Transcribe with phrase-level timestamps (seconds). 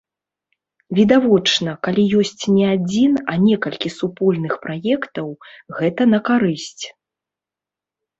[0.99, 5.27] Відавочна, калі ёсць не адзін, а некалькі супольных праектаў,
[5.81, 6.83] гэта на карысць.